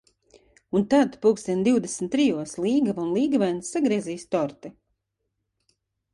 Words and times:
Un 0.77 0.83
tad, 0.93 1.17
pulkstens 1.25 1.67
divdesmit 1.67 2.13
trijos, 2.15 2.55
līgava 2.65 3.05
un 3.05 3.13
līgavainis 3.19 3.71
sagriezīs 3.77 4.27
torti. 4.35 4.75